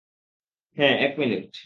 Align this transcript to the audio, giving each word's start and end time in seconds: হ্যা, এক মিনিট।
হ্যা, 0.77 0.89
এক 1.05 1.13
মিনিট। 1.19 1.51